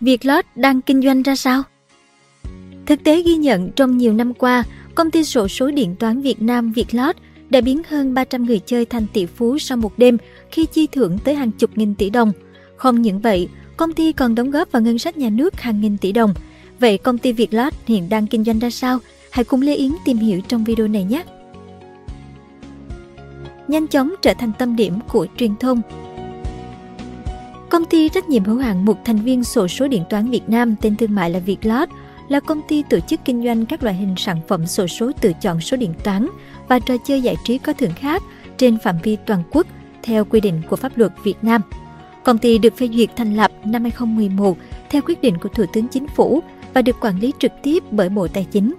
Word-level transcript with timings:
Vietlott 0.00 0.46
đang 0.56 0.80
kinh 0.82 1.02
doanh 1.02 1.22
ra 1.22 1.36
sao? 1.36 1.62
Thực 2.86 3.04
tế 3.04 3.22
ghi 3.22 3.34
nhận 3.36 3.70
trong 3.76 3.96
nhiều 3.96 4.12
năm 4.12 4.34
qua, 4.34 4.62
công 4.94 5.10
ty 5.10 5.24
sổ 5.24 5.48
số 5.48 5.70
điện 5.70 5.96
toán 5.96 6.20
Việt 6.20 6.42
Nam 6.42 6.72
Vietlott 6.72 7.16
đã 7.50 7.60
biến 7.60 7.82
hơn 7.88 8.14
300 8.14 8.44
người 8.44 8.58
chơi 8.58 8.84
thành 8.84 9.06
tỷ 9.12 9.26
phú 9.26 9.58
sau 9.58 9.78
một 9.78 9.98
đêm 9.98 10.18
khi 10.50 10.66
chi 10.66 10.86
thưởng 10.92 11.18
tới 11.24 11.34
hàng 11.34 11.50
chục 11.50 11.70
nghìn 11.78 11.94
tỷ 11.94 12.10
đồng. 12.10 12.32
Không 12.76 13.02
những 13.02 13.20
vậy, 13.20 13.48
công 13.76 13.92
ty 13.92 14.12
còn 14.12 14.34
đóng 14.34 14.50
góp 14.50 14.72
vào 14.72 14.82
ngân 14.82 14.98
sách 14.98 15.16
nhà 15.16 15.28
nước 15.30 15.60
hàng 15.60 15.80
nghìn 15.80 15.98
tỷ 15.98 16.12
đồng. 16.12 16.34
Vậy 16.80 16.98
công 16.98 17.18
ty 17.18 17.32
Vietlott 17.32 17.74
hiện 17.86 18.08
đang 18.08 18.26
kinh 18.26 18.44
doanh 18.44 18.58
ra 18.58 18.70
sao? 18.70 18.98
Hãy 19.30 19.44
cùng 19.44 19.62
Lê 19.62 19.74
Yến 19.74 19.92
tìm 20.04 20.16
hiểu 20.16 20.40
trong 20.48 20.64
video 20.64 20.88
này 20.88 21.04
nhé! 21.04 21.24
Nhanh 23.68 23.86
chóng 23.88 24.14
trở 24.22 24.34
thành 24.34 24.52
tâm 24.58 24.76
điểm 24.76 24.94
của 25.08 25.26
truyền 25.36 25.56
thông, 25.56 25.82
Công 27.76 27.84
ty 27.84 28.08
trách 28.08 28.28
nhiệm 28.28 28.44
hữu 28.44 28.58
hạn 28.58 28.84
một 28.84 29.04
thành 29.04 29.18
viên 29.18 29.44
sổ 29.44 29.68
số 29.68 29.88
điện 29.88 30.02
toán 30.10 30.30
Việt 30.30 30.48
Nam 30.48 30.74
tên 30.80 30.96
thương 30.96 31.14
mại 31.14 31.30
là 31.30 31.38
Vietlot 31.38 31.88
là 32.28 32.40
công 32.40 32.60
ty 32.68 32.82
tổ 32.82 33.00
chức 33.00 33.20
kinh 33.24 33.44
doanh 33.44 33.66
các 33.66 33.82
loại 33.82 33.94
hình 33.96 34.14
sản 34.16 34.40
phẩm 34.48 34.66
sổ 34.66 34.86
số 34.86 35.10
tự 35.20 35.32
chọn 35.40 35.60
số 35.60 35.76
điện 35.76 35.94
toán 36.04 36.26
và 36.68 36.78
trò 36.78 36.96
chơi 36.96 37.20
giải 37.22 37.36
trí 37.44 37.58
có 37.58 37.72
thưởng 37.72 37.92
khác 37.96 38.22
trên 38.56 38.78
phạm 38.78 38.96
vi 39.02 39.16
toàn 39.26 39.42
quốc 39.50 39.66
theo 40.02 40.24
quy 40.24 40.40
định 40.40 40.62
của 40.70 40.76
pháp 40.76 40.98
luật 40.98 41.12
Việt 41.24 41.34
Nam. 41.42 41.60
Công 42.24 42.38
ty 42.38 42.58
được 42.58 42.76
phê 42.76 42.88
duyệt 42.94 43.08
thành 43.16 43.36
lập 43.36 43.52
năm 43.64 43.82
2011 43.82 44.58
theo 44.90 45.02
quyết 45.06 45.20
định 45.22 45.36
của 45.38 45.48
Thủ 45.48 45.64
tướng 45.72 45.88
Chính 45.88 46.06
phủ 46.08 46.40
và 46.74 46.82
được 46.82 46.96
quản 47.00 47.20
lý 47.20 47.32
trực 47.38 47.52
tiếp 47.62 47.82
bởi 47.90 48.08
Bộ 48.08 48.28
Tài 48.28 48.44
chính. 48.50 48.74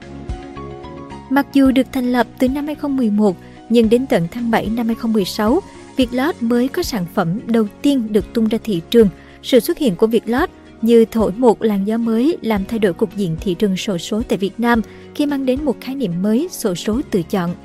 Mặc 1.29 1.47
dù 1.53 1.71
được 1.71 1.87
thành 1.91 2.11
lập 2.11 2.27
từ 2.39 2.49
năm 2.49 2.65
2011, 2.65 3.35
nhưng 3.69 3.89
đến 3.89 4.05
tận 4.07 4.27
tháng 4.31 4.51
7 4.51 4.65
năm 4.75 4.87
2016, 4.87 5.59
Vietlott 5.97 6.41
mới 6.43 6.67
có 6.67 6.83
sản 6.83 7.05
phẩm 7.13 7.39
đầu 7.45 7.67
tiên 7.81 8.07
được 8.13 8.33
tung 8.33 8.47
ra 8.47 8.57
thị 8.63 8.81
trường. 8.89 9.09
Sự 9.43 9.59
xuất 9.59 9.77
hiện 9.77 9.95
của 9.95 10.07
Vietlott 10.07 10.51
như 10.81 11.05
thổi 11.05 11.31
một 11.37 11.61
làn 11.61 11.87
gió 11.87 11.97
mới 11.97 12.37
làm 12.41 12.65
thay 12.65 12.79
đổi 12.79 12.93
cục 12.93 13.15
diện 13.15 13.37
thị 13.39 13.53
trường 13.53 13.77
sổ 13.77 13.97
số 13.97 14.21
tại 14.29 14.37
Việt 14.37 14.59
Nam 14.59 14.81
khi 15.15 15.25
mang 15.25 15.45
đến 15.45 15.65
một 15.65 15.75
khái 15.81 15.95
niệm 15.95 16.21
mới 16.21 16.47
sổ 16.51 16.75
số 16.75 17.01
tự 17.11 17.21
chọn. 17.29 17.55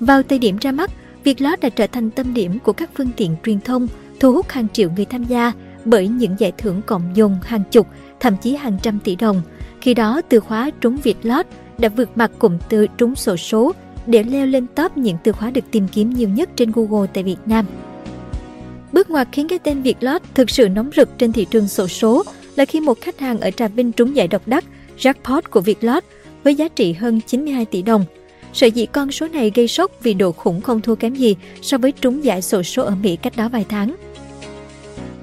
Vào 0.00 0.22
thời 0.22 0.38
điểm 0.38 0.56
ra 0.60 0.72
mắt, 0.72 0.90
Vietlott 1.24 1.60
đã 1.60 1.68
trở 1.68 1.86
thành 1.86 2.10
tâm 2.10 2.34
điểm 2.34 2.58
của 2.58 2.72
các 2.72 2.90
phương 2.96 3.10
tiện 3.16 3.36
truyền 3.44 3.60
thông, 3.60 3.88
thu 4.20 4.32
hút 4.32 4.48
hàng 4.48 4.66
triệu 4.72 4.90
người 4.90 5.04
tham 5.04 5.24
gia 5.24 5.52
bởi 5.84 6.08
những 6.08 6.34
giải 6.38 6.52
thưởng 6.58 6.80
cộng 6.86 7.02
dồn 7.14 7.38
hàng 7.42 7.62
chục, 7.70 7.86
thậm 8.20 8.36
chí 8.42 8.54
hàng 8.56 8.78
trăm 8.82 8.98
tỷ 9.04 9.16
đồng. 9.16 9.42
Khi 9.80 9.94
đó, 9.94 10.20
từ 10.28 10.40
khóa 10.40 10.70
trúng 10.80 10.96
Vietlott 11.02 11.48
đã 11.78 11.88
vượt 11.88 12.10
mặt 12.16 12.30
cụm 12.38 12.58
từ 12.68 12.86
trúng 12.98 13.14
sổ 13.14 13.36
số 13.36 13.72
để 14.06 14.22
leo 14.22 14.46
lên 14.46 14.66
top 14.74 14.96
những 14.96 15.16
từ 15.24 15.32
khóa 15.32 15.50
được 15.50 15.64
tìm 15.70 15.88
kiếm 15.88 16.10
nhiều 16.10 16.28
nhất 16.28 16.48
trên 16.56 16.72
Google 16.74 17.08
tại 17.14 17.24
Việt 17.24 17.36
Nam. 17.46 17.66
Bước 18.92 19.10
ngoặt 19.10 19.28
khiến 19.32 19.48
cái 19.48 19.58
tên 19.58 19.82
Vietlott 19.82 20.22
thực 20.34 20.50
sự 20.50 20.68
nóng 20.68 20.90
rực 20.96 21.08
trên 21.18 21.32
thị 21.32 21.46
trường 21.50 21.68
sổ 21.68 21.88
số 21.88 22.22
là 22.56 22.64
khi 22.64 22.80
một 22.80 23.00
khách 23.00 23.18
hàng 23.18 23.40
ở 23.40 23.50
Trà 23.50 23.68
Vinh 23.68 23.92
trúng 23.92 24.16
giải 24.16 24.28
độc 24.28 24.42
đắc 24.48 24.64
jackpot 25.00 25.42
của 25.50 25.60
Vietlott 25.60 26.04
với 26.44 26.54
giá 26.54 26.68
trị 26.68 26.92
hơn 26.92 27.20
92 27.26 27.64
tỷ 27.64 27.82
đồng. 27.82 28.04
Sở 28.52 28.66
dĩ 28.66 28.86
con 28.86 29.12
số 29.12 29.28
này 29.28 29.52
gây 29.54 29.68
sốc 29.68 29.90
vì 30.02 30.14
độ 30.14 30.32
khủng 30.32 30.60
không 30.60 30.80
thua 30.80 30.94
kém 30.94 31.14
gì 31.14 31.36
so 31.62 31.78
với 31.78 31.92
trúng 31.92 32.24
giải 32.24 32.42
sổ 32.42 32.62
số 32.62 32.84
ở 32.84 32.90
Mỹ 33.02 33.16
cách 33.16 33.36
đó 33.36 33.48
vài 33.48 33.64
tháng. 33.68 33.96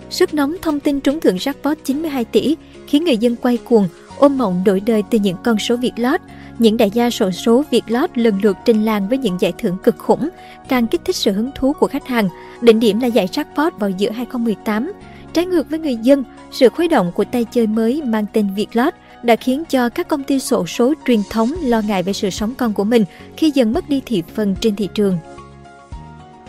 Sức 0.10 0.34
nóng 0.34 0.56
thông 0.62 0.80
tin 0.80 1.00
trúng 1.00 1.20
thưởng 1.20 1.38
jackpot 1.38 1.76
92 1.84 2.26
tỷ 2.26 2.56
khiến 2.88 3.04
người 3.06 3.18
dân 3.18 3.36
quay 3.36 3.58
cuồng 3.58 3.88
ôm 4.18 4.38
mộng 4.38 4.62
đổi 4.66 4.80
đời 4.80 5.04
từ 5.10 5.20
những 5.20 5.36
con 5.44 5.60
số 5.60 5.76
Vietlott 5.78 6.22
những 6.60 6.78
đại 6.78 6.90
gia 6.90 7.10
sổ 7.10 7.32
số 7.32 7.64
Việt 7.72 7.84
lót 7.88 8.18
lần 8.18 8.40
lượt 8.44 8.58
trình 8.66 8.86
làng 8.86 9.10
với 9.10 9.18
những 9.18 9.38
giải 9.40 9.54
thưởng 9.58 9.78
cực 9.84 9.98
khủng, 9.98 10.30
càng 10.70 10.88
kích 10.88 11.02
thích 11.06 11.16
sự 11.16 11.32
hứng 11.32 11.52
thú 11.56 11.74
của 11.74 11.88
khách 11.88 12.08
hàng. 12.08 12.30
Đỉnh 12.62 12.80
điểm 12.80 13.00
là 13.00 13.08
giải 13.08 13.28
jackpot 13.28 13.72
vào 13.80 13.90
giữa 13.90 14.10
2018. 14.12 14.92
Trái 15.34 15.46
ngược 15.46 15.70
với 15.70 15.80
người 15.80 15.96
dân, 15.96 16.24
sự 16.52 16.70
khuấy 16.70 16.88
động 16.88 17.12
của 17.16 17.24
tay 17.24 17.44
chơi 17.46 17.68
mới 17.68 18.02
mang 18.06 18.26
tên 18.34 18.48
Việt 18.56 18.68
lót 18.74 18.94
đã 19.24 19.36
khiến 19.36 19.64
cho 19.70 19.90
các 19.90 20.08
công 20.08 20.24
ty 20.24 20.40
sổ 20.40 20.66
số 20.66 20.94
truyền 21.08 21.20
thống 21.30 21.50
lo 21.64 21.82
ngại 21.82 22.04
về 22.04 22.14
sự 22.14 22.30
sống 22.30 22.54
con 22.58 22.73
của 22.73 22.84
mình 22.84 23.06
khi 23.38 23.52
dần 23.56 23.73
mất 23.73 23.90
đi 23.90 24.02
thị 24.06 24.23
phần 24.34 24.56
trên 24.62 24.76
thị 24.76 24.89
trường. 24.94 25.17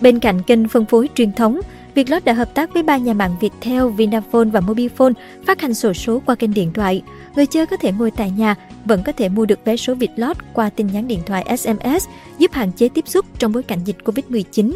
Bên 0.01 0.19
cạnh 0.19 0.43
kênh 0.43 0.69
phân 0.69 0.84
phối 0.84 1.09
truyền 1.15 1.33
thống, 1.33 1.61
Vietlott 1.95 2.25
đã 2.25 2.33
hợp 2.33 2.55
tác 2.55 2.73
với 2.75 2.83
ba 2.83 2.97
nhà 2.97 3.12
mạng 3.12 3.37
Viettel, 3.41 3.89
Vinaphone 3.89 4.51
và 4.51 4.61
Mobifone 4.61 5.12
phát 5.47 5.61
hành 5.61 5.75
sổ 5.75 5.93
số 5.93 6.23
qua 6.27 6.34
kênh 6.34 6.55
điện 6.55 6.73
thoại. 6.73 7.03
Người 7.37 7.47
chơi 7.47 7.67
có 7.67 7.77
thể 7.77 7.93
ngồi 7.93 8.11
tại 8.11 8.31
nhà, 8.31 8.55
vẫn 8.84 9.03
có 9.06 9.12
thể 9.12 9.28
mua 9.28 9.47
được 9.47 9.65
vé 9.65 9.77
số 9.77 9.95
Vietlott 9.95 10.39
qua 10.55 10.71
tin 10.71 10.87
nhắn 10.87 11.09
điện 11.09 11.21
thoại 11.27 11.56
SMS, 11.59 12.06
giúp 12.39 12.53
hạn 12.53 12.73
chế 12.73 12.89
tiếp 12.89 13.09
xúc 13.09 13.27
trong 13.39 13.53
bối 13.53 13.62
cảnh 13.62 13.78
dịch 13.84 13.97
Covid-19. 14.05 14.73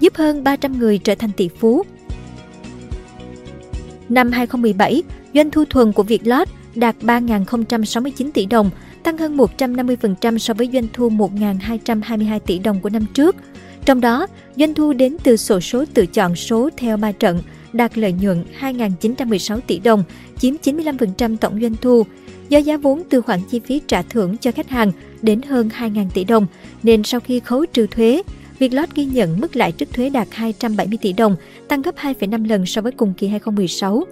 Giúp 0.00 0.14
hơn 0.14 0.44
300 0.44 0.78
người 0.78 0.98
trở 0.98 1.14
thành 1.14 1.30
tỷ 1.36 1.48
phú 1.48 1.82
Năm 4.08 4.30
2017, 4.32 5.02
doanh 5.34 5.50
thu 5.50 5.64
thuần 5.70 5.92
của 5.92 6.02
Vietlott 6.02 6.48
đạt 6.74 6.96
3.069 7.02 8.30
tỷ 8.34 8.46
đồng, 8.46 8.70
tăng 9.02 9.18
hơn 9.18 9.36
150% 9.36 10.38
so 10.38 10.54
với 10.54 10.68
doanh 10.72 10.84
thu 10.92 11.08
1.222 11.08 12.38
tỷ 12.38 12.58
đồng 12.58 12.80
của 12.80 12.88
năm 12.90 13.06
trước– 13.14 13.36
trong 13.84 14.00
đó, 14.00 14.26
doanh 14.56 14.74
thu 14.74 14.92
đến 14.92 15.16
từ 15.24 15.36
sổ 15.36 15.60
số 15.60 15.84
tự 15.94 16.06
chọn 16.06 16.36
số 16.36 16.70
theo 16.76 16.96
ma 16.96 17.12
trận 17.12 17.40
đạt 17.72 17.98
lợi 17.98 18.12
nhuận 18.12 18.44
2.916 18.60 19.58
tỷ 19.66 19.78
đồng, 19.78 20.04
chiếm 20.38 20.54
95% 20.54 21.36
tổng 21.36 21.60
doanh 21.60 21.74
thu. 21.80 22.04
Do 22.48 22.58
giá 22.58 22.76
vốn 22.76 23.02
từ 23.10 23.20
khoản 23.20 23.40
chi 23.50 23.60
phí 23.66 23.80
trả 23.86 24.02
thưởng 24.02 24.36
cho 24.40 24.52
khách 24.52 24.68
hàng 24.68 24.92
đến 25.22 25.42
hơn 25.42 25.70
2.000 25.78 26.06
tỷ 26.14 26.24
đồng, 26.24 26.46
nên 26.82 27.02
sau 27.02 27.20
khi 27.20 27.40
khấu 27.40 27.66
trừ 27.66 27.86
thuế, 27.86 28.22
Vietlott 28.58 28.94
ghi 28.94 29.04
nhận 29.04 29.40
mức 29.40 29.56
lãi 29.56 29.72
trước 29.72 29.92
thuế 29.92 30.08
đạt 30.10 30.28
270 30.30 30.98
tỷ 31.02 31.12
đồng, 31.12 31.36
tăng 31.68 31.82
gấp 31.82 31.96
2,5 31.96 32.48
lần 32.48 32.66
so 32.66 32.80
với 32.82 32.92
cùng 32.92 33.12
kỳ 33.16 33.28
2016. 33.28 34.04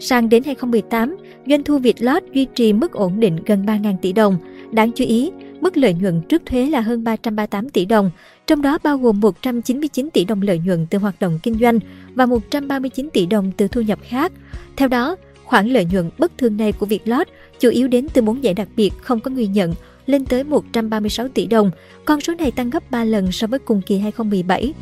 Sang 0.00 0.28
đến 0.28 0.42
2018, 0.44 1.16
doanh 1.46 1.62
thu 1.62 1.78
Vietlott 1.78 2.24
duy 2.32 2.46
trì 2.54 2.72
mức 2.72 2.92
ổn 2.92 3.20
định 3.20 3.36
gần 3.46 3.64
3.000 3.66 3.96
tỷ 4.02 4.12
đồng. 4.12 4.36
Đáng 4.72 4.90
chú 4.92 5.04
ý, 5.04 5.30
Mức 5.60 5.76
lợi 5.76 5.94
nhuận 5.94 6.20
trước 6.28 6.42
thuế 6.46 6.66
là 6.70 6.80
hơn 6.80 7.04
338 7.04 7.68
tỷ 7.68 7.84
đồng, 7.84 8.10
trong 8.46 8.62
đó 8.62 8.78
bao 8.82 8.98
gồm 8.98 9.20
199 9.20 10.08
tỷ 10.12 10.24
đồng 10.24 10.42
lợi 10.42 10.58
nhuận 10.58 10.86
từ 10.90 10.98
hoạt 10.98 11.20
động 11.20 11.38
kinh 11.42 11.58
doanh 11.60 11.78
và 12.14 12.26
139 12.26 13.08
tỷ 13.12 13.26
đồng 13.26 13.52
từ 13.56 13.68
thu 13.68 13.80
nhập 13.80 13.98
khác. 14.02 14.32
Theo 14.76 14.88
đó, 14.88 15.16
khoản 15.44 15.68
lợi 15.68 15.84
nhuận 15.84 16.10
bất 16.18 16.38
thường 16.38 16.56
này 16.56 16.72
của 16.72 16.86
Vietlott 16.86 17.30
chủ 17.60 17.70
yếu 17.70 17.88
đến 17.88 18.06
từ 18.14 18.22
bốn 18.22 18.44
giải 18.44 18.54
đặc 18.54 18.68
biệt 18.76 18.92
không 19.02 19.20
có 19.20 19.30
người 19.30 19.46
nhận 19.48 19.74
lên 20.06 20.24
tới 20.24 20.44
136 20.44 21.28
tỷ 21.28 21.46
đồng, 21.46 21.70
con 22.04 22.20
số 22.20 22.34
này 22.38 22.50
tăng 22.50 22.70
gấp 22.70 22.90
3 22.90 23.04
lần 23.04 23.32
so 23.32 23.46
với 23.46 23.58
cùng 23.58 23.82
kỳ 23.86 23.98
2017. 23.98 24.72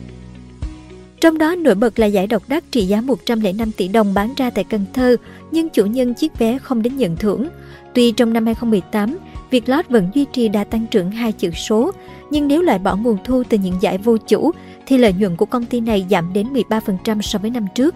Trong 1.20 1.38
đó 1.38 1.54
nổi 1.54 1.74
bật 1.74 1.98
là 1.98 2.06
giải 2.06 2.26
độc 2.26 2.42
đắc 2.48 2.64
trị 2.70 2.80
giá 2.82 3.00
105 3.00 3.70
tỷ 3.72 3.88
đồng 3.88 4.14
bán 4.14 4.34
ra 4.36 4.50
tại 4.50 4.64
Cần 4.64 4.84
Thơ, 4.92 5.16
nhưng 5.50 5.68
chủ 5.68 5.86
nhân 5.86 6.14
chiếc 6.14 6.38
vé 6.38 6.58
không 6.58 6.82
đến 6.82 6.96
nhận 6.96 7.16
thưởng. 7.16 7.48
Tuy 7.94 8.12
trong 8.12 8.32
năm 8.32 8.46
2018, 8.46 9.16
Vietlott 9.50 9.88
vẫn 9.88 10.08
duy 10.14 10.24
trì 10.32 10.48
đã 10.48 10.64
tăng 10.64 10.86
trưởng 10.86 11.10
hai 11.10 11.32
chữ 11.32 11.50
số, 11.50 11.90
nhưng 12.30 12.48
nếu 12.48 12.62
loại 12.62 12.78
bỏ 12.78 12.96
nguồn 12.96 13.16
thu 13.24 13.42
từ 13.48 13.58
những 13.58 13.74
giải 13.80 13.98
vô 13.98 14.16
chủ 14.16 14.50
thì 14.86 14.98
lợi 14.98 15.12
nhuận 15.12 15.36
của 15.36 15.46
công 15.46 15.64
ty 15.64 15.80
này 15.80 16.06
giảm 16.10 16.32
đến 16.32 16.52
13% 16.52 17.20
so 17.20 17.38
với 17.38 17.50
năm 17.50 17.66
trước. 17.74 17.94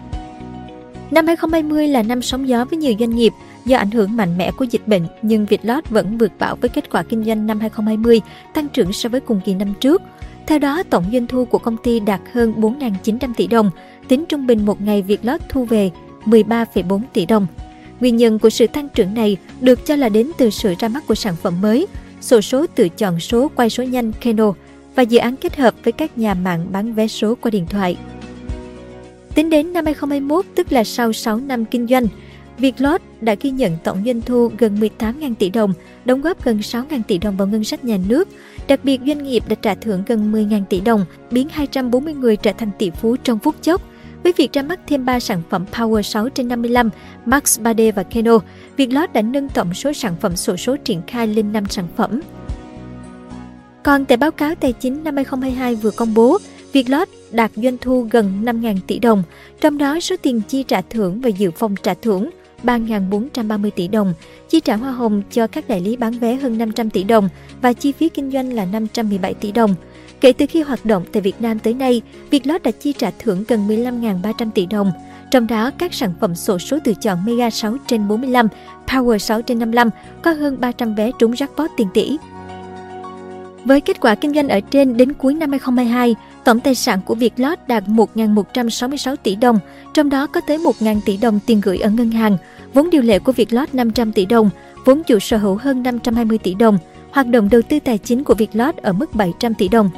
Năm 1.11 1.27
2020 1.27 1.87
là 1.87 2.03
năm 2.03 2.21
sóng 2.21 2.47
gió 2.47 2.65
với 2.65 2.79
nhiều 2.79 2.93
doanh 2.99 3.15
nghiệp 3.15 3.33
do 3.65 3.77
ảnh 3.77 3.91
hưởng 3.91 4.15
mạnh 4.15 4.37
mẽ 4.37 4.51
của 4.51 4.65
dịch 4.65 4.87
bệnh, 4.87 5.05
nhưng 5.21 5.45
Vietlott 5.45 5.89
vẫn 5.89 6.17
vượt 6.17 6.31
bão 6.39 6.55
với 6.55 6.69
kết 6.69 6.89
quả 6.91 7.03
kinh 7.03 7.23
doanh 7.23 7.47
năm 7.47 7.59
2020 7.59 8.21
tăng 8.53 8.67
trưởng 8.67 8.93
so 8.93 9.09
với 9.09 9.19
cùng 9.19 9.41
kỳ 9.45 9.53
năm 9.53 9.73
trước. 9.79 10.01
Theo 10.47 10.59
đó, 10.59 10.83
tổng 10.83 11.03
doanh 11.11 11.27
thu 11.27 11.45
của 11.45 11.57
công 11.57 11.77
ty 11.77 11.99
đạt 11.99 12.21
hơn 12.33 12.53
4.900 12.57 13.33
tỷ 13.37 13.47
đồng, 13.47 13.71
tính 14.07 14.25
trung 14.29 14.47
bình 14.47 14.65
một 14.65 14.81
ngày 14.81 15.01
Vietlott 15.01 15.41
thu 15.49 15.65
về 15.65 15.91
13,4 16.25 17.01
tỷ 17.13 17.25
đồng. 17.25 17.47
Nguyên 18.03 18.15
nhân 18.17 18.39
của 18.39 18.49
sự 18.49 18.67
tăng 18.67 18.89
trưởng 18.89 19.13
này 19.13 19.37
được 19.61 19.85
cho 19.85 19.95
là 19.95 20.09
đến 20.09 20.31
từ 20.37 20.49
sự 20.49 20.73
ra 20.79 20.87
mắt 20.87 21.07
của 21.07 21.15
sản 21.15 21.35
phẩm 21.41 21.61
mới, 21.61 21.87
sổ 22.21 22.41
số 22.41 22.67
tự 22.67 22.89
chọn 22.89 23.19
số 23.19 23.51
quay 23.55 23.69
số 23.69 23.83
nhanh 23.83 24.11
Keno 24.11 24.53
và 24.95 25.03
dự 25.03 25.17
án 25.17 25.35
kết 25.35 25.55
hợp 25.55 25.73
với 25.83 25.91
các 25.91 26.17
nhà 26.17 26.33
mạng 26.33 26.67
bán 26.71 26.93
vé 26.93 27.07
số 27.07 27.35
qua 27.35 27.51
điện 27.51 27.65
thoại. 27.69 27.97
Tính 29.35 29.49
đến 29.49 29.73
năm 29.73 29.85
2021, 29.85 30.45
tức 30.55 30.71
là 30.71 30.83
sau 30.83 31.13
6 31.13 31.37
năm 31.37 31.65
kinh 31.65 31.87
doanh, 31.87 32.07
Vietlott 32.57 33.03
đã 33.21 33.35
ghi 33.41 33.49
nhận 33.51 33.77
tổng 33.83 33.97
doanh 34.05 34.21
thu 34.21 34.49
gần 34.57 34.77
18.000 34.99 35.33
tỷ 35.39 35.49
đồng, 35.49 35.73
đóng 36.05 36.21
góp 36.21 36.43
gần 36.45 36.57
6.000 36.59 36.99
tỷ 37.07 37.17
đồng 37.17 37.37
vào 37.37 37.47
ngân 37.47 37.63
sách 37.63 37.83
nhà 37.83 37.97
nước. 38.07 38.27
Đặc 38.67 38.79
biệt, 38.83 39.01
doanh 39.07 39.23
nghiệp 39.23 39.43
đã 39.49 39.55
trả 39.55 39.75
thưởng 39.75 40.03
gần 40.07 40.33
10.000 40.33 40.61
tỷ 40.69 40.81
đồng, 40.81 41.05
biến 41.31 41.47
240 41.51 42.13
người 42.13 42.35
trở 42.35 42.51
thành 42.57 42.69
tỷ 42.79 42.89
phú 42.89 43.15
trong 43.23 43.39
phút 43.39 43.55
chốc– 43.61 43.81
với 44.23 44.33
việc 44.37 44.53
ra 44.53 44.61
mắt 44.61 44.79
thêm 44.87 45.05
3 45.05 45.19
sản 45.19 45.41
phẩm 45.49 45.65
Power 45.71 46.01
6 46.01 46.29
trên 46.29 46.47
55, 46.47 46.89
Max 47.25 47.59
3D 47.59 47.91
và 47.91 48.03
Keno, 48.03 48.39
Vietlott 48.77 49.13
đã 49.13 49.21
nâng 49.21 49.49
tổng 49.49 49.73
số 49.73 49.93
sản 49.93 50.15
phẩm 50.21 50.35
sổ 50.35 50.57
số 50.57 50.77
triển 50.77 51.01
khai 51.07 51.27
lên 51.27 51.53
5 51.53 51.65
sản 51.69 51.87
phẩm. 51.95 52.21
Còn 53.83 54.05
tại 54.05 54.17
báo 54.17 54.31
cáo 54.31 54.55
tài 54.55 54.73
chính 54.73 55.03
năm 55.03 55.15
2022 55.15 55.75
vừa 55.75 55.91
công 55.91 56.13
bố, 56.13 56.37
Vietlott 56.73 57.09
đạt 57.31 57.51
doanh 57.55 57.77
thu 57.77 58.07
gần 58.11 58.31
5.000 58.43 58.77
tỷ 58.87 58.99
đồng, 58.99 59.23
trong 59.61 59.77
đó 59.77 59.99
số 59.99 60.15
tiền 60.21 60.41
chi 60.47 60.63
trả 60.63 60.81
thưởng 60.81 61.21
và 61.21 61.29
dự 61.29 61.51
phòng 61.51 61.75
trả 61.83 61.93
thưởng 61.93 62.29
3.430 62.63 63.69
tỷ 63.69 63.87
đồng, 63.87 64.13
chi 64.49 64.59
trả 64.59 64.75
hoa 64.75 64.91
hồng 64.91 65.21
cho 65.31 65.47
các 65.47 65.67
đại 65.67 65.81
lý 65.81 65.95
bán 65.95 66.19
vé 66.19 66.35
hơn 66.35 66.57
500 66.57 66.89
tỷ 66.89 67.03
đồng 67.03 67.29
và 67.61 67.73
chi 67.73 67.91
phí 67.91 68.09
kinh 68.09 68.31
doanh 68.31 68.53
là 68.53 68.65
517 68.65 69.33
tỷ 69.33 69.51
đồng– 69.51 69.75
Kể 70.23 70.33
từ 70.33 70.45
khi 70.49 70.61
hoạt 70.61 70.85
động 70.85 71.03
tại 71.11 71.21
Việt 71.21 71.41
Nam 71.41 71.59
tới 71.59 71.73
nay, 71.73 72.01
Vietlott 72.29 72.63
đã 72.63 72.71
chi 72.71 72.93
trả 72.93 73.11
thưởng 73.19 73.43
gần 73.47 73.67
15.300 73.67 74.49
tỷ 74.55 74.65
đồng, 74.65 74.91
trong 75.31 75.47
đó 75.47 75.71
các 75.77 75.93
sản 75.93 76.13
phẩm 76.21 76.35
sổ 76.35 76.59
số 76.59 76.77
tự 76.83 76.93
chọn 76.93 77.25
Mega 77.25 77.49
6 77.49 77.75
trên 77.87 78.07
45, 78.07 78.47
Power 78.87 79.17
6 79.17 79.41
trên 79.41 79.59
55 79.59 79.89
có 80.23 80.31
hơn 80.33 80.59
300 80.61 80.95
vé 80.95 81.11
trúng 81.19 81.31
jackpot 81.31 81.67
tiền 81.77 81.87
tỷ. 81.93 82.17
Với 83.65 83.81
kết 83.81 83.99
quả 83.99 84.15
kinh 84.15 84.33
doanh 84.33 84.49
ở 84.49 84.59
trên 84.59 84.97
đến 84.97 85.13
cuối 85.13 85.33
năm 85.33 85.51
2022, 85.51 86.15
tổng 86.43 86.59
tài 86.59 86.75
sản 86.75 87.01
của 87.05 87.15
Vietlott 87.15 87.67
đạt 87.67 87.83
1.166 87.87 89.15
tỷ 89.23 89.35
đồng, 89.35 89.59
trong 89.93 90.09
đó 90.09 90.27
có 90.27 90.41
tới 90.47 90.57
1.000 90.57 90.99
tỷ 91.05 91.17
đồng 91.17 91.39
tiền 91.45 91.61
gửi 91.63 91.77
ở 91.77 91.89
ngân 91.89 92.09
hàng, 92.11 92.37
vốn 92.73 92.89
điều 92.89 93.01
lệ 93.01 93.19
của 93.19 93.31
Vietlott 93.31 93.73
500 93.75 94.11
tỷ 94.11 94.25
đồng, 94.25 94.49
vốn 94.85 95.03
chủ 95.03 95.19
sở 95.19 95.37
hữu 95.37 95.55
hơn 95.61 95.83
520 95.83 96.37
tỷ 96.37 96.53
đồng, 96.53 96.77
hoạt 97.11 97.27
động 97.27 97.49
đầu 97.51 97.61
tư 97.69 97.79
tài 97.79 97.97
chính 97.97 98.23
của 98.23 98.33
Vietlott 98.33 98.77
ở 98.77 98.93
mức 98.93 99.15
700 99.15 99.53
tỷ 99.53 99.67
đồng. 99.67 99.89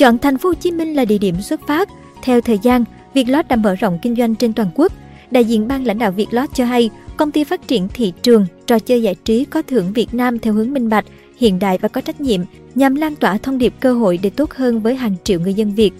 Chọn 0.00 0.18
thành 0.18 0.38
phố 0.38 0.48
Hồ 0.48 0.54
Chí 0.54 0.70
Minh 0.70 0.94
là 0.94 1.04
địa 1.04 1.18
điểm 1.18 1.40
xuất 1.40 1.60
phát. 1.66 1.88
Theo 2.22 2.40
thời 2.40 2.58
gian, 2.58 2.84
Vietlott 3.14 3.48
đã 3.48 3.56
mở 3.56 3.74
rộng 3.74 3.98
kinh 4.02 4.16
doanh 4.16 4.34
trên 4.34 4.52
toàn 4.52 4.68
quốc. 4.74 4.92
Đại 5.30 5.44
diện 5.44 5.68
ban 5.68 5.84
lãnh 5.86 5.98
đạo 5.98 6.12
Vietlott 6.12 6.54
cho 6.54 6.64
hay, 6.64 6.90
công 7.16 7.30
ty 7.30 7.44
phát 7.44 7.68
triển 7.68 7.88
thị 7.88 8.12
trường 8.22 8.46
trò 8.66 8.78
chơi 8.78 9.02
giải 9.02 9.14
trí 9.24 9.44
có 9.44 9.62
thưởng 9.62 9.92
Việt 9.92 10.14
Nam 10.14 10.38
theo 10.38 10.52
hướng 10.54 10.72
minh 10.72 10.88
bạch, 10.88 11.04
hiện 11.38 11.58
đại 11.58 11.78
và 11.80 11.88
có 11.88 12.00
trách 12.00 12.20
nhiệm, 12.20 12.40
nhằm 12.74 12.94
lan 12.94 13.16
tỏa 13.16 13.38
thông 13.38 13.58
điệp 13.58 13.74
cơ 13.80 13.92
hội 13.92 14.18
để 14.22 14.30
tốt 14.30 14.52
hơn 14.54 14.80
với 14.80 14.96
hàng 14.96 15.14
triệu 15.24 15.40
người 15.40 15.54
dân 15.54 15.74
Việt. 15.74 15.92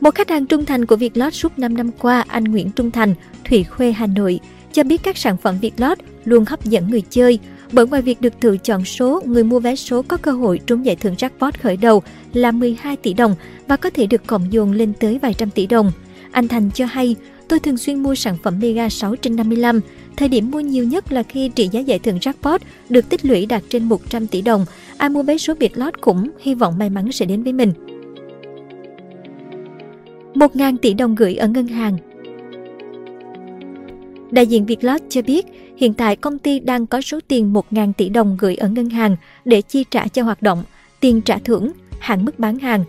Một 0.00 0.14
khách 0.14 0.30
hàng 0.30 0.46
trung 0.46 0.64
thành 0.64 0.86
của 0.86 0.96
Vietlott 0.96 1.34
suốt 1.34 1.58
5 1.58 1.74
năm 1.76 1.90
qua, 1.98 2.24
anh 2.28 2.44
Nguyễn 2.44 2.70
Trung 2.70 2.90
Thành, 2.90 3.14
Thủy 3.44 3.64
Khuê, 3.64 3.92
Hà 3.92 4.06
Nội, 4.06 4.40
cho 4.72 4.82
biết 4.82 5.02
các 5.02 5.16
sản 5.16 5.36
phẩm 5.36 5.56
Vietlott 5.60 6.00
luôn 6.24 6.44
hấp 6.48 6.64
dẫn 6.64 6.90
người 6.90 7.02
chơi. 7.10 7.38
Bởi 7.72 7.86
ngoài 7.86 8.02
việc 8.02 8.20
được 8.20 8.40
tự 8.40 8.56
chọn 8.56 8.84
số, 8.84 9.22
người 9.26 9.44
mua 9.44 9.60
vé 9.60 9.76
số 9.76 10.02
có 10.02 10.16
cơ 10.16 10.30
hội 10.32 10.60
trúng 10.66 10.86
giải 10.86 10.96
thưởng 10.96 11.14
jackpot 11.18 11.50
khởi 11.62 11.76
đầu 11.76 12.02
là 12.34 12.50
12 12.50 12.96
tỷ 12.96 13.14
đồng 13.14 13.34
và 13.68 13.76
có 13.76 13.90
thể 13.90 14.06
được 14.06 14.26
cộng 14.26 14.52
dồn 14.52 14.72
lên 14.72 14.92
tới 15.00 15.18
vài 15.18 15.34
trăm 15.34 15.50
tỷ 15.50 15.66
đồng. 15.66 15.92
Anh 16.32 16.48
Thành 16.48 16.70
cho 16.74 16.86
hay, 16.86 17.16
tôi 17.48 17.60
thường 17.60 17.76
xuyên 17.76 18.02
mua 18.02 18.14
sản 18.14 18.36
phẩm 18.42 18.58
Mega 18.58 18.88
6 18.88 19.16
trên 19.16 19.36
55. 19.36 19.80
Thời 20.16 20.28
điểm 20.28 20.50
mua 20.50 20.60
nhiều 20.60 20.84
nhất 20.84 21.12
là 21.12 21.22
khi 21.22 21.48
trị 21.48 21.68
giá 21.72 21.80
giải 21.80 21.98
thưởng 21.98 22.18
jackpot 22.18 22.58
được 22.88 23.08
tích 23.08 23.24
lũy 23.24 23.46
đạt 23.46 23.62
trên 23.68 23.84
100 23.84 24.26
tỷ 24.26 24.42
đồng. 24.42 24.64
Ai 24.96 25.08
mua 25.08 25.22
vé 25.22 25.38
số 25.38 25.54
biệt 25.54 25.78
lót 25.78 26.00
cũng 26.00 26.30
hy 26.40 26.54
vọng 26.54 26.78
may 26.78 26.90
mắn 26.90 27.12
sẽ 27.12 27.26
đến 27.26 27.42
với 27.42 27.52
mình. 27.52 27.72
1.000 30.34 30.76
tỷ 30.82 30.94
đồng 30.94 31.14
gửi 31.14 31.34
ở 31.36 31.48
ngân 31.48 31.66
hàng 31.66 31.98
Đại 34.32 34.46
diện 34.46 34.66
Vietlott 34.66 35.02
cho 35.08 35.22
biết, 35.22 35.46
hiện 35.76 35.94
tại 35.94 36.16
công 36.16 36.38
ty 36.38 36.60
đang 36.60 36.86
có 36.86 37.00
số 37.00 37.18
tiền 37.28 37.52
1.000 37.52 37.92
tỷ 37.92 38.08
đồng 38.08 38.36
gửi 38.40 38.54
ở 38.56 38.68
ngân 38.68 38.90
hàng 38.90 39.16
để 39.44 39.62
chi 39.62 39.84
trả 39.90 40.06
cho 40.08 40.22
hoạt 40.22 40.42
động, 40.42 40.62
tiền 41.00 41.20
trả 41.20 41.38
thưởng, 41.38 41.72
hạn 42.00 42.24
mức 42.24 42.38
bán 42.38 42.58
hàng. 42.58 42.84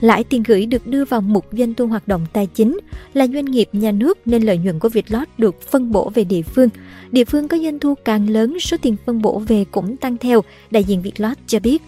Lãi 0.00 0.24
tiền 0.24 0.42
gửi 0.46 0.66
được 0.66 0.86
đưa 0.86 1.04
vào 1.04 1.20
mục 1.20 1.46
doanh 1.52 1.74
thu 1.74 1.86
hoạt 1.86 2.08
động 2.08 2.26
tài 2.32 2.46
chính 2.46 2.78
là 3.14 3.26
doanh 3.26 3.44
nghiệp 3.44 3.68
nhà 3.72 3.90
nước 3.92 4.18
nên 4.26 4.42
lợi 4.42 4.58
nhuận 4.58 4.78
của 4.78 4.88
Vietlott 4.88 5.38
được 5.38 5.62
phân 5.70 5.92
bổ 5.92 6.10
về 6.14 6.24
địa 6.24 6.42
phương. 6.42 6.68
Địa 7.12 7.24
phương 7.24 7.48
có 7.48 7.58
doanh 7.58 7.78
thu 7.78 7.94
càng 8.04 8.30
lớn, 8.30 8.60
số 8.60 8.76
tiền 8.82 8.96
phân 9.06 9.22
bổ 9.22 9.38
về 9.38 9.64
cũng 9.70 9.96
tăng 9.96 10.16
theo, 10.18 10.40
đại 10.70 10.84
diện 10.84 11.02
Vietlott 11.02 11.38
cho 11.46 11.58
biết. 11.60 11.82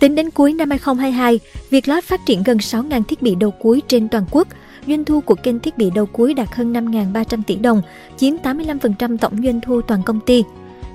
Tính 0.00 0.14
đến 0.14 0.30
cuối 0.30 0.52
năm 0.52 0.70
2022, 0.70 1.40
Vietlott 1.70 2.04
phát 2.04 2.26
triển 2.26 2.42
gần 2.42 2.58
6.000 2.58 3.02
thiết 3.02 3.22
bị 3.22 3.34
đầu 3.34 3.50
cuối 3.50 3.82
trên 3.88 4.08
toàn 4.08 4.24
quốc– 4.30 4.48
doanh 4.86 5.04
thu 5.04 5.20
của 5.20 5.34
kênh 5.34 5.58
thiết 5.60 5.78
bị 5.78 5.90
đầu 5.94 6.06
cuối 6.06 6.34
đạt 6.34 6.48
hơn 6.54 6.72
5.300 6.72 7.24
tỷ 7.46 7.56
đồng, 7.56 7.82
chiếm 8.16 8.34
85% 8.36 9.16
tổng 9.16 9.42
doanh 9.44 9.60
thu 9.60 9.80
toàn 9.82 10.02
công 10.02 10.20
ty. 10.20 10.44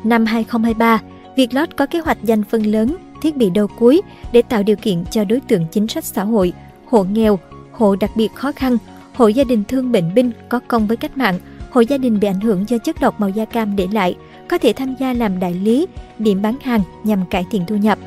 Năm 0.04 0.26
2023, 0.26 1.02
Vietlott 1.38 1.76
có 1.76 1.86
kế 1.86 2.00
hoạch 2.00 2.24
dành 2.24 2.44
phần 2.44 2.64
lớn 2.64 2.96
thiết 3.22 3.38
bị 3.38 3.50
đầu 3.50 3.68
cuối 3.68 4.02
để 4.32 4.42
tạo 4.42 4.64
điều 4.64 4.76
kiện 4.76 5.04
cho 5.12 5.24
đối 5.24 5.40
tượng 5.40 5.66
chính 5.72 5.88
sách 5.88 6.06
xã 6.06 6.24
hội, 6.24 6.54
hộ 6.86 7.04
nghèo, 7.04 7.40
hộ 7.72 7.96
đặc 7.96 8.12
biệt 8.16 8.32
khó 8.36 8.52
khăn, 8.52 8.78
hộ 9.14 9.28
gia 9.28 9.44
đình 9.44 9.64
thương 9.68 9.92
bệnh 9.92 10.14
binh 10.14 10.32
có 10.50 10.60
công 10.68 10.88
với 10.88 10.98
cách 10.98 11.18
mạng, 11.18 11.40
hộ 11.72 11.82
gia 11.82 11.98
đình 11.98 12.20
bị 12.20 12.28
ảnh 12.28 12.42
hưởng 12.42 12.66
do 12.68 12.78
chất 12.78 13.02
độc 13.02 13.20
màu 13.20 13.30
da 13.30 13.46
cam 13.46 13.76
để 13.76 13.88
lại, 13.92 14.18
có 14.50 14.58
thể 14.58 14.74
tham 14.74 14.96
gia 15.00 15.14
làm 15.14 15.40
đại 15.40 15.54
lý, 15.54 15.88
điểm 16.20 16.42
bán 16.42 16.56
hàng 16.64 16.82
nhằm 17.04 17.20
cải 17.30 17.46
thiện 17.52 17.62
thu 17.68 17.76
nhập. 17.76 18.00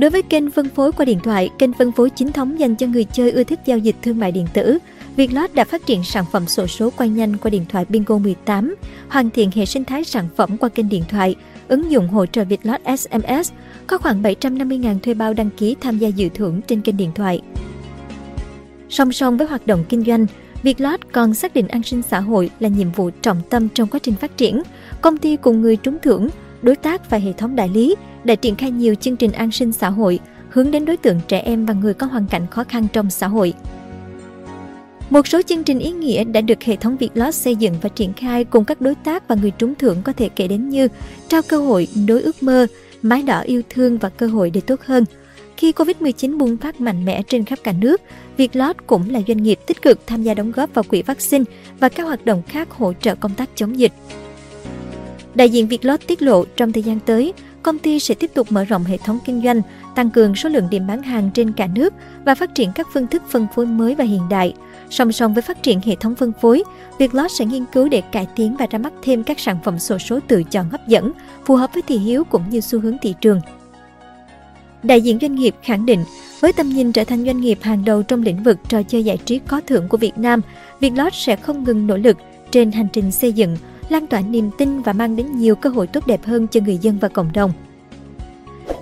Đối 0.00 0.10
với 0.10 0.22
kênh 0.22 0.50
phân 0.50 0.68
phối 0.68 0.92
qua 0.92 1.04
điện 1.04 1.18
thoại, 1.24 1.50
kênh 1.58 1.72
phân 1.72 1.92
phối 1.92 2.10
chính 2.10 2.32
thống 2.32 2.60
dành 2.60 2.76
cho 2.76 2.86
người 2.86 3.04
chơi 3.04 3.30
ưa 3.30 3.44
thích 3.44 3.60
giao 3.64 3.78
dịch 3.78 3.96
thương 4.02 4.18
mại 4.18 4.32
điện 4.32 4.46
tử, 4.54 4.78
Vietlott 5.16 5.54
đã 5.54 5.64
phát 5.64 5.86
triển 5.86 6.04
sản 6.04 6.24
phẩm 6.32 6.46
sổ 6.46 6.66
số 6.66 6.90
quay 6.90 7.08
nhanh 7.08 7.36
qua 7.36 7.50
điện 7.50 7.64
thoại 7.68 7.84
Bingo 7.88 8.18
18, 8.18 8.74
hoàn 9.08 9.30
thiện 9.30 9.50
hệ 9.54 9.66
sinh 9.66 9.84
thái 9.84 10.04
sản 10.04 10.28
phẩm 10.36 10.56
qua 10.56 10.68
kênh 10.68 10.88
điện 10.88 11.02
thoại, 11.08 11.34
ứng 11.68 11.90
dụng 11.90 12.08
hỗ 12.08 12.26
trợ 12.26 12.44
Vietlott 12.44 12.80
SMS, 12.98 13.52
có 13.86 13.98
khoảng 13.98 14.22
750.000 14.22 14.98
thuê 15.02 15.14
bao 15.14 15.34
đăng 15.34 15.50
ký 15.56 15.76
tham 15.80 15.98
gia 15.98 16.08
dự 16.08 16.28
thưởng 16.28 16.60
trên 16.66 16.80
kênh 16.80 16.96
điện 16.96 17.10
thoại. 17.14 17.40
Song 18.88 19.12
song 19.12 19.36
với 19.36 19.46
hoạt 19.46 19.66
động 19.66 19.84
kinh 19.88 20.04
doanh, 20.04 20.26
Vietlott 20.62 21.00
còn 21.12 21.34
xác 21.34 21.54
định 21.54 21.68
an 21.68 21.82
sinh 21.82 22.02
xã 22.02 22.20
hội 22.20 22.50
là 22.60 22.68
nhiệm 22.68 22.90
vụ 22.90 23.10
trọng 23.22 23.42
tâm 23.50 23.68
trong 23.68 23.88
quá 23.88 24.00
trình 24.02 24.14
phát 24.14 24.36
triển. 24.36 24.62
Công 25.00 25.18
ty 25.18 25.36
cùng 25.36 25.60
người 25.60 25.76
trúng 25.76 25.96
thưởng 26.02 26.28
đối 26.62 26.76
tác 26.76 27.10
và 27.10 27.18
hệ 27.18 27.32
thống 27.32 27.56
đại 27.56 27.68
lý 27.68 27.94
đã 28.24 28.34
triển 28.34 28.56
khai 28.56 28.70
nhiều 28.70 28.94
chương 28.94 29.16
trình 29.16 29.32
an 29.32 29.50
sinh 29.50 29.72
xã 29.72 29.88
hội 29.90 30.18
hướng 30.50 30.70
đến 30.70 30.84
đối 30.84 30.96
tượng 30.96 31.20
trẻ 31.28 31.38
em 31.38 31.66
và 31.66 31.74
người 31.74 31.94
có 31.94 32.06
hoàn 32.06 32.26
cảnh 32.26 32.46
khó 32.50 32.64
khăn 32.64 32.86
trong 32.92 33.10
xã 33.10 33.26
hội. 33.28 33.54
Một 35.10 35.26
số 35.26 35.40
chương 35.46 35.64
trình 35.64 35.78
ý 35.78 35.90
nghĩa 35.92 36.24
đã 36.24 36.40
được 36.40 36.62
hệ 36.62 36.76
thống 36.76 36.96
Việt 36.96 37.10
Lót 37.14 37.34
xây 37.34 37.56
dựng 37.56 37.74
và 37.82 37.88
triển 37.88 38.12
khai 38.12 38.44
cùng 38.44 38.64
các 38.64 38.80
đối 38.80 38.94
tác 38.94 39.28
và 39.28 39.36
người 39.42 39.50
trúng 39.50 39.74
thưởng 39.74 40.02
có 40.02 40.12
thể 40.12 40.28
kể 40.28 40.48
đến 40.48 40.68
như 40.68 40.88
trao 41.28 41.42
cơ 41.48 41.58
hội 41.58 41.88
nối 42.08 42.22
ước 42.22 42.42
mơ, 42.42 42.66
mái 43.02 43.22
đỏ 43.22 43.40
yêu 43.40 43.62
thương 43.70 43.98
và 43.98 44.08
cơ 44.08 44.26
hội 44.26 44.50
để 44.50 44.60
tốt 44.60 44.80
hơn. 44.84 45.04
Khi 45.56 45.72
Covid-19 45.72 46.38
bùng 46.38 46.56
phát 46.56 46.80
mạnh 46.80 47.04
mẽ 47.04 47.22
trên 47.28 47.44
khắp 47.44 47.58
cả 47.64 47.72
nước, 47.72 48.00
Vietlot 48.36 48.76
cũng 48.86 49.10
là 49.10 49.20
doanh 49.28 49.42
nghiệp 49.42 49.58
tích 49.66 49.82
cực 49.82 50.06
tham 50.06 50.22
gia 50.22 50.34
đóng 50.34 50.52
góp 50.52 50.74
vào 50.74 50.82
quỹ 50.82 51.02
vaccine 51.02 51.44
và 51.80 51.88
các 51.88 52.02
hoạt 52.02 52.24
động 52.24 52.42
khác 52.42 52.70
hỗ 52.70 52.92
trợ 53.00 53.14
công 53.14 53.34
tác 53.34 53.48
chống 53.54 53.78
dịch. 53.78 53.92
Đại 55.34 55.50
diện 55.50 55.68
Vietlot 55.68 56.00
tiết 56.06 56.22
lộ 56.22 56.44
trong 56.56 56.72
thời 56.72 56.82
gian 56.82 56.98
tới, 57.00 57.32
công 57.62 57.78
ty 57.78 58.00
sẽ 58.00 58.14
tiếp 58.14 58.30
tục 58.34 58.46
mở 58.52 58.64
rộng 58.64 58.84
hệ 58.84 58.96
thống 58.96 59.18
kinh 59.26 59.42
doanh, 59.44 59.62
tăng 59.94 60.10
cường 60.10 60.34
số 60.34 60.48
lượng 60.48 60.70
điểm 60.70 60.86
bán 60.86 61.02
hàng 61.02 61.30
trên 61.34 61.52
cả 61.52 61.68
nước 61.74 61.94
và 62.24 62.34
phát 62.34 62.54
triển 62.54 62.72
các 62.74 62.88
phương 62.92 63.06
thức 63.06 63.22
phân 63.30 63.46
phối 63.54 63.66
mới 63.66 63.94
và 63.94 64.04
hiện 64.04 64.28
đại. 64.30 64.54
Song 64.90 65.12
song 65.12 65.34
với 65.34 65.42
phát 65.42 65.62
triển 65.62 65.80
hệ 65.84 65.96
thống 66.00 66.14
phân 66.14 66.32
phối, 66.40 66.62
Vietlot 66.98 67.30
sẽ 67.38 67.44
nghiên 67.44 67.64
cứu 67.72 67.88
để 67.88 68.00
cải 68.00 68.26
tiến 68.36 68.56
và 68.58 68.66
ra 68.70 68.78
mắt 68.78 68.92
thêm 69.02 69.22
các 69.22 69.40
sản 69.40 69.58
phẩm 69.64 69.78
sổ 69.78 69.98
số 69.98 70.18
tự 70.28 70.42
chọn 70.42 70.70
hấp 70.70 70.88
dẫn, 70.88 71.12
phù 71.44 71.56
hợp 71.56 71.70
với 71.74 71.82
thị 71.82 71.98
hiếu 71.98 72.24
cũng 72.24 72.50
như 72.50 72.60
xu 72.60 72.80
hướng 72.80 72.96
thị 73.02 73.14
trường. 73.20 73.40
Đại 74.82 75.00
diện 75.00 75.18
doanh 75.20 75.34
nghiệp 75.34 75.54
khẳng 75.62 75.86
định, 75.86 76.04
với 76.40 76.52
tầm 76.52 76.68
nhìn 76.68 76.92
trở 76.92 77.04
thành 77.04 77.24
doanh 77.24 77.40
nghiệp 77.40 77.58
hàng 77.62 77.84
đầu 77.84 78.02
trong 78.02 78.22
lĩnh 78.22 78.42
vực 78.42 78.58
trò 78.68 78.82
chơi 78.82 79.04
giải 79.04 79.16
trí 79.24 79.38
có 79.46 79.60
thưởng 79.66 79.88
của 79.88 79.96
Việt 79.96 80.18
Nam, 80.18 80.40
Vietlot 80.80 81.14
sẽ 81.14 81.36
không 81.36 81.64
ngừng 81.64 81.86
nỗ 81.86 81.96
lực 81.96 82.16
trên 82.50 82.72
hành 82.72 82.88
trình 82.92 83.10
xây 83.12 83.32
dựng 83.32 83.56
lan 83.92 84.06
tỏa 84.06 84.20
niềm 84.20 84.50
tin 84.58 84.80
và 84.80 84.92
mang 84.92 85.16
đến 85.16 85.26
nhiều 85.38 85.56
cơ 85.56 85.70
hội 85.70 85.86
tốt 85.86 86.06
đẹp 86.06 86.24
hơn 86.24 86.46
cho 86.46 86.60
người 86.60 86.76
dân 86.76 86.98
và 86.98 87.08
cộng 87.08 87.32
đồng. 87.32 87.52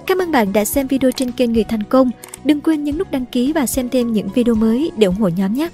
Cảm 0.07 0.19
ơn 0.19 0.33
bạn 0.33 0.53
đã 0.53 0.65
xem 0.65 0.87
video 0.87 1.11
trên 1.13 1.33
kênh 1.33 1.53
Người 1.53 1.65
Thành 1.65 1.83
Công. 1.83 2.11
Đừng 2.45 2.61
quên 2.61 2.85
nhấn 2.85 2.99
nút 2.99 3.11
đăng 3.11 3.27
ký 3.27 3.53
và 3.53 3.67
xem 3.67 3.89
thêm 3.89 4.13
những 4.13 4.29
video 4.35 4.55
mới 4.55 4.91
để 4.97 5.07
ủng 5.07 5.17
hộ 5.17 5.29
nhóm 5.29 5.55
nhé! 5.55 5.69